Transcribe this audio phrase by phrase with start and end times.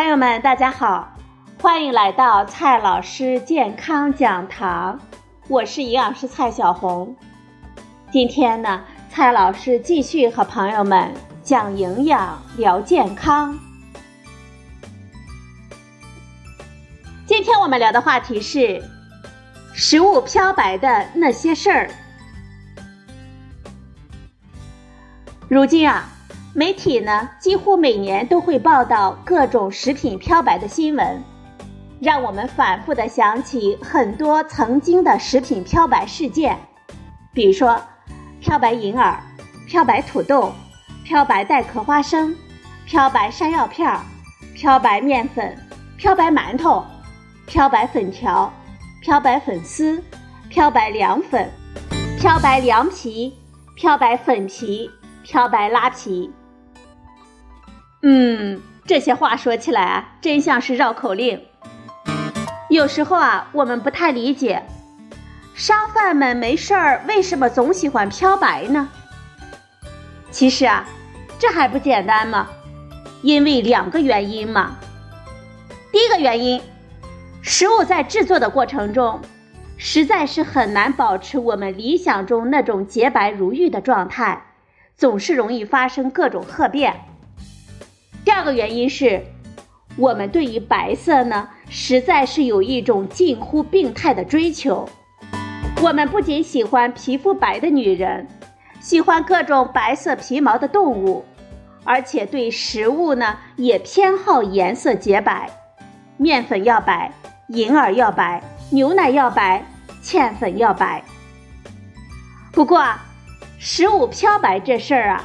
[0.00, 1.14] 朋友们，大家好，
[1.60, 4.98] 欢迎来到蔡老师健康讲堂，
[5.46, 7.14] 我是营养师蔡小红。
[8.10, 11.12] 今天呢，蔡老师继续和朋友们
[11.42, 13.58] 讲营养、聊健康。
[17.26, 18.82] 今天我们聊的话题是
[19.74, 21.90] 食物漂白的那些事儿。
[25.46, 26.08] 如今啊。
[26.52, 31.22] 媒体呢，几乎每年都会报道各种食品漂白的新闻，
[32.00, 36.58] 让我们反复的想起很多曾经的食品漂白事件，
[37.32, 37.80] 比如说
[38.40, 39.16] 漂白银耳、
[39.68, 40.52] 漂白土豆、
[41.04, 42.34] 漂白带壳花生、
[42.84, 43.88] 漂白山药片、
[44.56, 45.56] 漂白面粉、
[45.96, 46.84] 漂白馒头、
[47.46, 48.52] 漂白粉条、
[49.00, 50.02] 漂白粉丝、
[50.48, 51.48] 漂白凉粉、
[52.18, 53.32] 漂白凉皮、
[53.76, 54.90] 漂白粉皮、
[55.22, 56.28] 漂白拉皮。
[58.02, 61.42] 嗯，这些话说起来啊，真像是绕口令。
[62.70, 64.62] 有时候啊，我们不太理解，
[65.54, 68.88] 商贩们没事儿为什么总喜欢漂白呢？
[70.30, 70.86] 其实啊，
[71.38, 72.48] 这还不简单吗？
[73.22, 74.78] 因为两个原因嘛。
[75.92, 76.62] 第一个原因，
[77.42, 79.20] 食物在制作的过程中，
[79.76, 84.42] 实在是很难保持我们理想中那种洁白如玉的状态，
[84.96, 86.94] 总是容易发生各种褐变。
[88.24, 89.22] 第二个原因是，
[89.96, 94.88] 我们对于白色呢，实在是有一种近乎病态的追求。
[95.82, 98.28] 我们不仅喜欢皮肤白的女人，
[98.80, 101.24] 喜欢各种白色皮毛的动物，
[101.84, 105.50] 而且对食物呢也偏好颜色洁白，
[106.18, 107.10] 面粉要白，
[107.48, 109.64] 银耳要白，牛奶要白，
[110.02, 111.02] 芡粉要白。
[112.52, 113.02] 不过啊，
[113.58, 115.24] 食物漂白这事儿啊。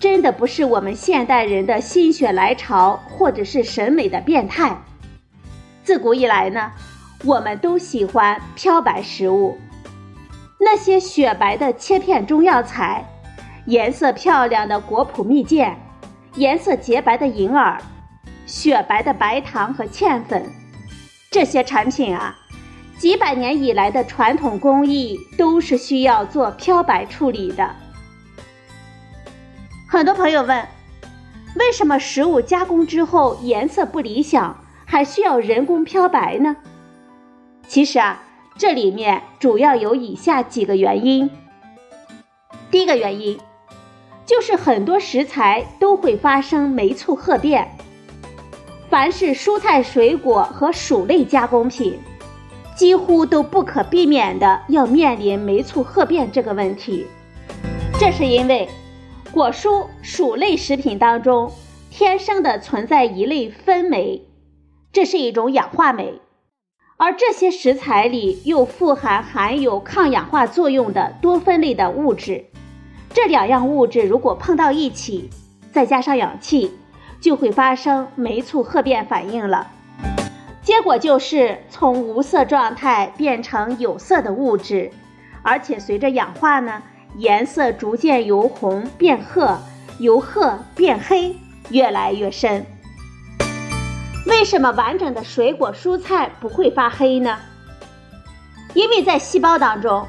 [0.00, 4.76] 真的不是我们现代人的心血来潮，或者是审美的变态。
[5.82, 6.70] 自古以来呢，
[7.24, 9.58] 我们都喜欢漂白食物。
[10.60, 13.04] 那些雪白的切片中药材，
[13.66, 15.74] 颜色漂亮的果脯蜜饯，
[16.36, 17.80] 颜色洁白的银耳，
[18.46, 20.44] 雪白的白糖和芡粉，
[21.30, 22.36] 这些产品啊，
[22.98, 27.74] 几百年以来的传统工艺都是需要做漂白处理的。
[29.90, 30.68] 很多朋友问，
[31.56, 34.54] 为什么食物加工之后颜色不理想，
[34.84, 36.54] 还需要人工漂白呢？
[37.66, 38.22] 其实啊，
[38.58, 41.30] 这里面主要有以下几个原因。
[42.70, 43.38] 第一个原因，
[44.26, 47.66] 就是很多食材都会发生霉促褐变。
[48.90, 51.98] 凡是蔬菜、水果和薯类加工品，
[52.76, 57.06] 几乎都不可避免的要面临霉促褐变这个问题。
[57.98, 58.68] 这是因为。
[59.32, 61.52] 果蔬、薯类食品当中，
[61.90, 64.26] 天生的存在一类酚酶，
[64.90, 66.20] 这是一种氧化酶，
[66.96, 72.46] 而这些食材里又富含含有抗氧化作用的多酚类的物质。
[73.12, 75.28] 这两样物质如果碰到一起，
[75.72, 76.72] 再加上氧气，
[77.20, 79.70] 就会发生酶促褐变反应了。
[80.62, 84.90] 结果就是从无色状态变成有色的物质，
[85.42, 86.82] 而且随着氧化呢。
[87.16, 89.58] 颜色逐渐由红变褐，
[89.98, 91.34] 由褐变黑，
[91.70, 92.64] 越来越深。
[94.26, 97.38] 为什么完整的水果蔬菜不会发黑呢？
[98.74, 100.06] 因为在细胞当中，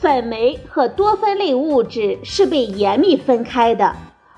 [0.00, 3.94] 粉酶和多酚类物质是被严密分开的，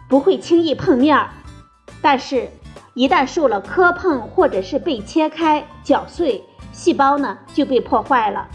[0.08, 1.28] 不会轻易碰面儿。
[2.00, 2.48] 但是，
[2.94, 8.48] 一旦受了磕碰或者是被切开、搅碎，细胞呢就被破坏了。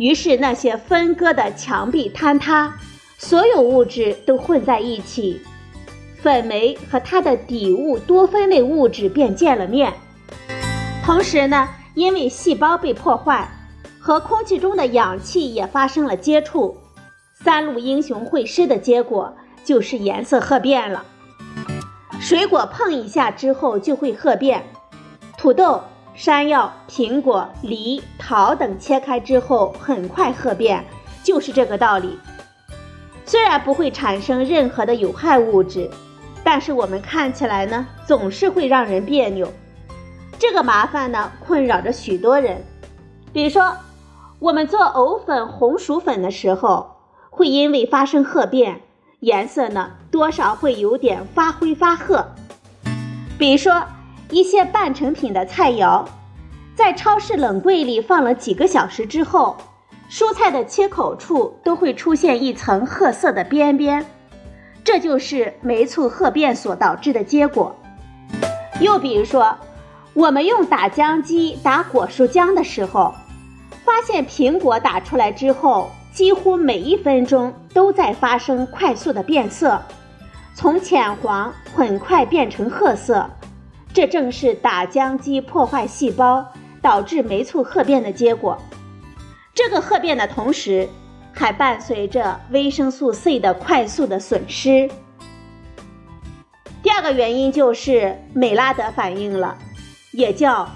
[0.00, 2.72] 于是那些分割的墙壁坍塌，
[3.18, 5.42] 所有物质都混在一起，
[6.22, 9.92] 粉煤和它的底物多酚类物质便见了面。
[11.04, 13.46] 同时呢，因为细胞被破坏，
[13.98, 16.78] 和空气中的氧气也发生了接触，
[17.34, 19.36] 三路英雄会师的结果
[19.66, 21.04] 就是颜色褐变了。
[22.18, 24.64] 水果碰一下之后就会褐变，
[25.36, 25.82] 土豆。
[26.12, 30.84] 山药、苹果、梨、草等切开之后很快褐变，
[31.24, 32.16] 就是这个道理。
[33.26, 35.90] 虽然不会产生任何的有害物质，
[36.44, 39.52] 但是我们看起来呢，总是会让人别扭。
[40.38, 42.64] 这个麻烦呢，困扰着许多人。
[43.32, 43.76] 比如说，
[44.38, 46.98] 我们做藕粉、红薯粉的时候，
[47.30, 48.82] 会因为发生褐变，
[49.18, 52.24] 颜色呢多少会有点发灰发褐。
[53.36, 53.82] 比如说。
[54.32, 56.04] 一些半成品的菜肴，
[56.80, 59.54] 在超市冷柜里放了几个小时之后，
[60.10, 64.02] 蔬菜的切口处都会出现一层褐色的边边，
[64.82, 67.76] 这就是霉促褐变所导致的结果。
[68.80, 69.54] 又比如说，
[70.14, 73.14] 我们用打浆机打果蔬浆的时候，
[73.84, 79.78] 发现苹果打出来之后，几乎每一分钟都在发生快速的变色，
[80.54, 83.28] 从浅黄很快变成褐色。
[83.92, 86.46] 这正是打浆机破坏细胞，
[86.82, 88.56] 导致酶促褐变的结果。
[89.54, 90.88] 这个褐变的同时，
[91.32, 94.90] 还伴随着维生素 C 的快速的损失。
[96.82, 99.56] 第二个原因就是美拉德反应了，
[100.12, 100.68] 也叫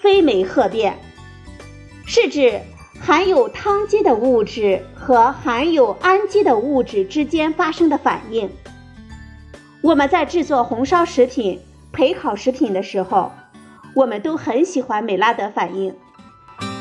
[0.00, 0.98] 非酶褐变，
[2.04, 2.60] 是指
[3.00, 8.50] 含有羰基的物质和含有氨基的物质之间发生的反应。
[9.80, 11.60] 我们在制作红烧食品、
[11.92, 13.32] 焙烤食品的时候，
[13.96, 15.96] 我们都很喜欢美拉德反应，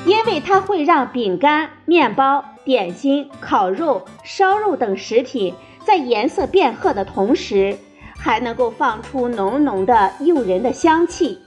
[0.06, 7.78] 因为它会让饼干、面包、点心、烤肉、烧肉等食品在颜色变褐的同时。
[8.18, 11.38] 还能够放出浓浓的诱人的香气，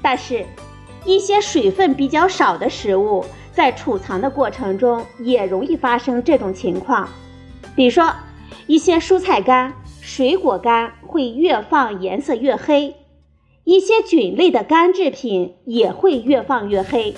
[0.00, 0.46] 但是，
[1.04, 7.08] 一些水分比较少的食物在储藏的过程中也容易发生这种情况。
[7.74, 8.12] 比如说，
[8.68, 12.94] 一些蔬菜干、水果干会越放颜色越黑，
[13.64, 17.14] 一些菌类的干制品也会越放越黑，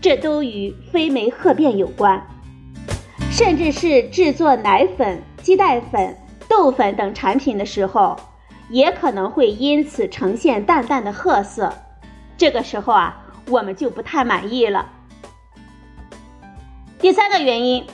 [0.00, 2.26] 这都与非酶褐变有关。
[3.30, 6.16] 甚至是制作奶粉、鸡蛋粉。
[6.48, 8.16] 豆粉等产品的时候，
[8.70, 11.72] 也可能会因此呈现淡淡的褐色。
[12.36, 14.90] 这个时候啊，我们就不太满意了。
[16.98, 17.86] 第三个原因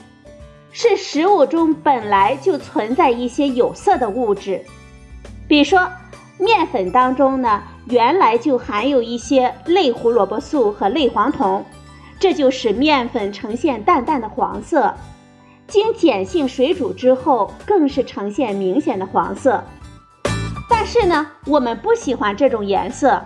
[0.71, 4.65] 是食物中本来就存在一些有色的物质，
[5.47, 5.87] 比如说
[6.37, 11.65] 面粉当中呢，原来就含有一些类胡萝卜素和类黄酮，
[12.19, 14.93] 这就使面粉呈现淡淡的黄色。
[15.67, 19.63] 经碱性水煮之后，更是呈现明显的黄色。
[20.69, 23.21] 但是呢，我们不喜欢这种颜色，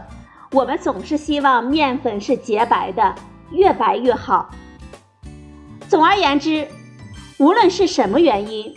[0.52, 3.14] 我们总是希望面粉是洁白的，
[3.52, 4.50] 越白越好。
[5.88, 6.66] 总而言之，
[7.38, 8.74] 无论是什么原因，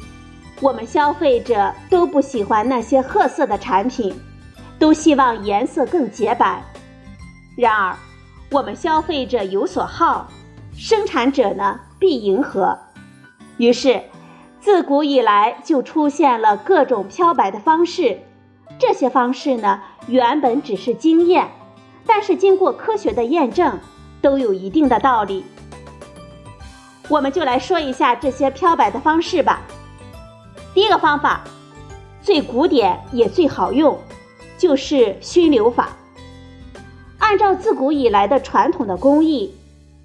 [0.60, 4.14] 我们消费者都不喜欢那些褐色的产品，
[4.78, 6.62] 都希望颜色更洁白。
[7.56, 7.96] 然而，
[8.50, 10.28] 我们消费者有所好，
[10.76, 12.78] 生产者呢必迎合。
[13.58, 14.00] 于是，
[14.60, 18.18] 自古以来就出现了各种漂白的方式。
[18.78, 21.48] 这些方式呢，原本只是经验，
[22.06, 23.78] 但是经过科学的验证，
[24.22, 25.44] 都有一定的道理。
[27.08, 29.60] 我们就来说一下这些漂白的方式吧。
[30.74, 31.44] 第一个方法，
[32.20, 33.96] 最古典也最好用，
[34.58, 35.90] 就是熏馏法。
[37.20, 39.54] 按照自古以来的传统的工艺，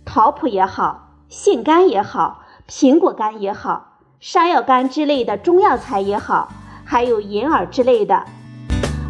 [0.05, 2.41] 桃脯也好，杏干也好。
[2.67, 6.49] 苹果干也好，山药干之类的中药材也好，
[6.85, 8.25] 还有银耳之类的，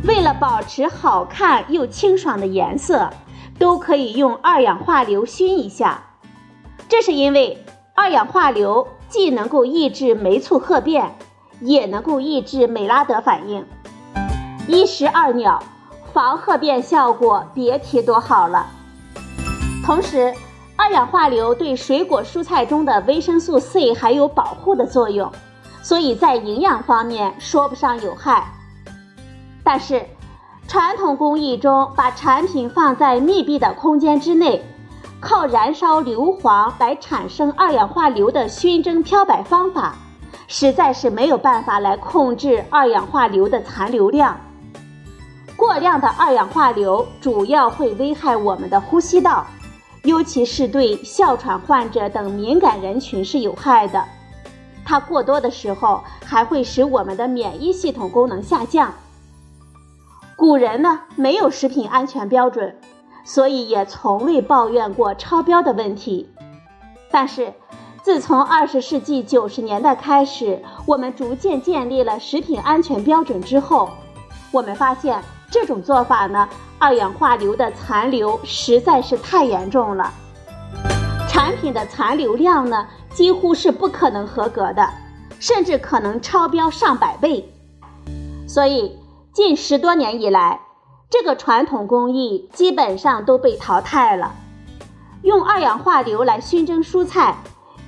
[0.05, 3.09] 为了保持好看又清爽的颜色，
[3.57, 6.05] 都可以用二氧化硫熏一下。
[6.87, 11.17] 这是因为二氧化硫既能够抑制酶促褐变，
[11.61, 13.65] 也能够抑制美拉德反应，
[14.67, 15.61] 一石二鸟，
[16.13, 18.67] 防褐变效果别提多好了。
[19.85, 20.33] 同时，
[20.75, 25.31] 二氧化硫对水果蔬菜中的维生素 C 还有保护的作用，
[25.81, 28.47] 所以在营养方面说不上有害。
[29.63, 30.05] 但是，
[30.67, 34.63] 传统工艺中把产品放在密闭的空间之内，
[35.19, 39.95] 靠燃烧硫磺来产生二氧化硫的熏蒸漂白方法，
[40.51, 44.35] 实在是没有办法来控制二氧化硫的残留量。
[45.55, 49.45] 过量的二氧化硫主要会危害我们的呼吸道。
[50.03, 54.03] 尤其是对哮喘患者等敏感人群是有害的，
[54.85, 58.93] 它过多的时候还会使我们的免疫系统功能下降。
[60.37, 62.79] 古人呢没有食品安全标准，
[63.25, 66.29] 所以也从未抱怨过超标的问题。
[67.11, 67.53] 但是，
[68.01, 73.89] 自从二十世纪九十年代开始，我们逐渐建立了食品安全标准之后，
[74.51, 76.47] 我们发现这种做法呢。
[76.81, 80.13] 二氧化硫的残留实在是太严重了，
[81.27, 84.89] 产品的残留量呢几乎是不可能合格的，
[85.41, 87.51] 甚至可能超标上百倍。
[88.47, 88.97] 所以
[89.33, 90.61] 近十多年以来，
[91.09, 94.31] 这个传统工艺基本上都被淘汰了。
[95.23, 97.35] 用二氧化硫来熏蒸蔬菜，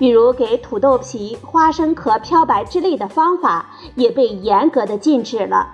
[0.01, 5.72] 比如给土豆皮、花生壳漂白之类的方法，也被严格的禁止了。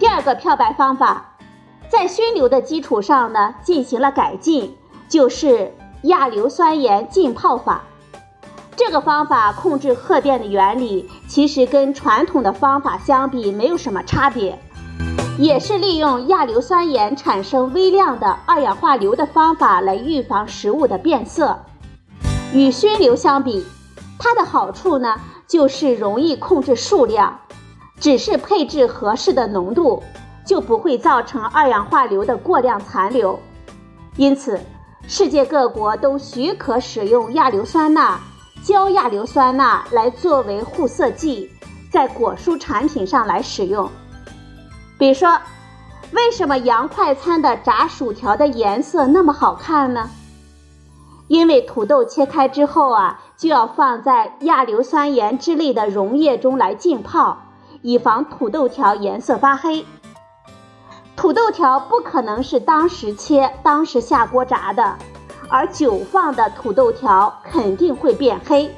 [0.00, 1.36] 第二个漂白方法。
[1.88, 4.76] 在熏硫的基础上呢，进行了改进，
[5.08, 7.84] 就是亚硫酸盐浸泡法。
[8.74, 14.58] 这个方法控制褐变的原理，其实跟传统的方法相比没有什么差别。
[15.38, 21.56] 也是利用亚硫酸盐产生微量的二氧化硫的方法来预防食物的变色。
[22.56, 23.66] 与熏硫相比，
[24.18, 27.38] 它的好处呢，就是容易控制数量，
[28.00, 30.02] 只是配置合适的浓度，
[30.46, 33.38] 就不会造成二氧化硫的过量残留。
[34.16, 34.58] 因此，
[35.06, 38.18] 世界各国都许可使用亚硫酸钠、
[38.64, 41.50] 焦亚硫酸钠来作为护色剂，
[41.92, 43.86] 在果蔬产品上来使用。
[44.96, 45.38] 比如说，
[46.12, 50.08] 为什么洋快餐的炸薯条的颜色那么好看呢？
[51.28, 57.38] 因为土豆切开之后啊，就要放在亚硫酸盐之类的溶液中来浸泡，
[57.82, 59.84] 以防土豆条颜色发黑。
[61.16, 64.94] 土豆条不可能是当时切、当时下锅炸的，
[65.48, 68.70] 而久放的土豆条肯定会变黑。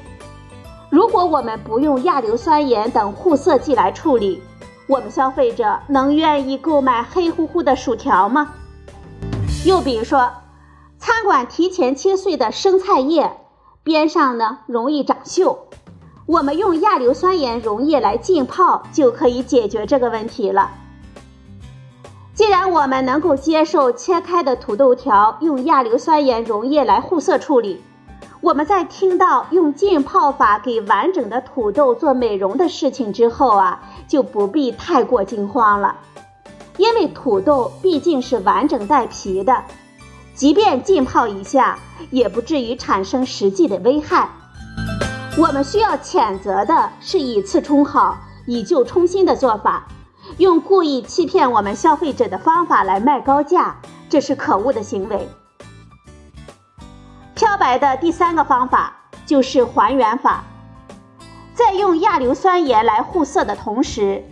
[0.89, 4.41] 如果我们不用亚硫酸盐等护色剂来处理，
[4.87, 8.53] 我们消费者能愿意购买黑乎乎的薯条吗？
[9.65, 10.31] 又比如说，
[10.99, 13.37] 餐馆提前切碎的生菜叶
[13.83, 15.57] 边上呢容易长锈，
[16.27, 20.71] 我们用亚硫酸盐溶液来浸泡就可以解决这个问题了。
[22.33, 27.81] 既然我们能够接受切开的土豆条用亚硫酸盐溶液来护色处理。
[28.41, 35.97] 我们在听到用浸泡法给完整的土豆做美容的事情之后啊，就不必太过惊慌了，
[36.77, 39.65] 因为土豆毕竟是完整带皮的，
[40.39, 41.77] 即便浸泡一下，
[42.11, 44.29] 也不至于产生实际的危害。
[45.37, 48.17] 我们需要谴责的是以次充好、
[48.47, 49.85] 以旧充新的做法，
[50.37, 53.75] 用故意欺骗我们消费者的方法来卖高价，
[54.07, 55.27] 这是可恶的行为。
[57.35, 60.45] 漂白的第三个方法就是还原法，
[61.53, 64.23] 在用亚硫酸盐来护色的同时，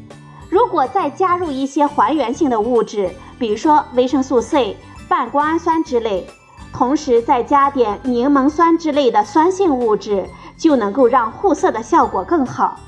[0.49, 6.27] 如果再加入一些还原性的物质，比如说维生素 C、半胱氨酸之类，
[6.73, 12.79] 同时再加点柠檬酸之类的酸性物质，就能够让护色的效果更好。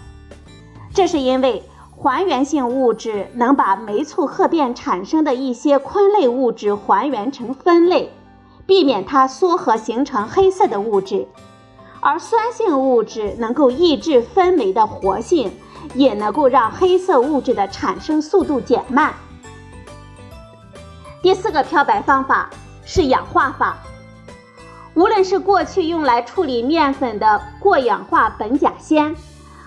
[0.94, 1.64] 这是因为
[1.96, 8.12] 还原性物质能把酶促褐变产生的一些醌类物质还原成酚类。
[8.66, 11.28] 避免它缩合形成黑色的物质，
[12.02, 15.52] 而酸性物质能够抑制酚酶的活性，
[15.96, 19.16] 也能够让黑色物质的产生速度减慢。
[21.22, 22.50] 第四个漂白方法
[22.86, 23.78] 是氧化法，
[24.94, 29.14] 无论是过去用来处理面粉的过氧化苯甲酰，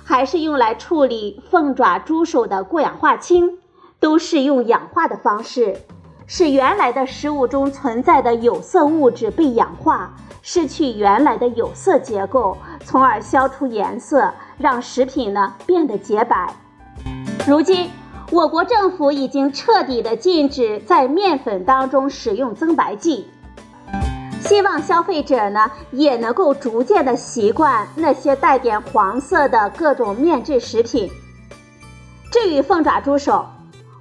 [0.03, 3.59] 还是用来处理凤爪、猪手的过氧化氢，
[4.01, 5.77] 都是用氧化的方式。
[6.27, 16.55] 使原来的食物中存在的有色物质被氧化，失去原来的有色结构，从而消除颜色，让食品呢变得洁白。
[17.47, 17.91] 如今，
[18.33, 23.27] 我国政府已经彻底的禁止在面粉当中使用增白剂，
[24.41, 31.11] 希望消费者呢也能够逐渐的习惯那些带点黄色的各种面制食品。
[32.33, 33.45] 至于凤爪、猪手。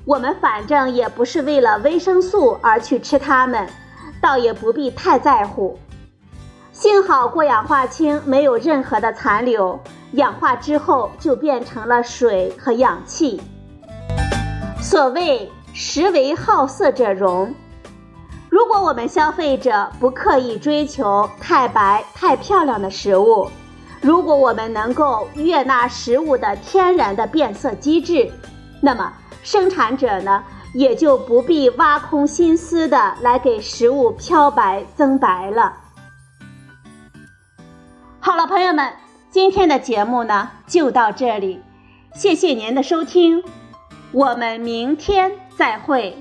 [0.03, 3.69] 我们反正也不是为了维生素而去吃它们，
[4.19, 5.77] 倒也不必太在乎。
[6.71, 9.79] 幸好过氧化氢没有任何的残留，
[10.13, 13.39] 氧化之后就变成了水和氧气。
[14.81, 17.53] 所谓食为好色者容，
[18.49, 23.47] 如果我们消费者不刻意追求太白太漂亮的食物，
[24.01, 28.29] 如果我们能够悦纳食物的天然的变色机制，
[28.81, 29.13] 那么。
[29.43, 35.73] 生产者呢，也就不必挖空心思的来给食物漂白增白了。
[38.19, 38.93] 好了，朋友们，
[39.31, 41.59] 今天的节目呢就到这里，
[42.13, 43.43] 谢谢您的收听，
[44.11, 46.13] 我们明天再会。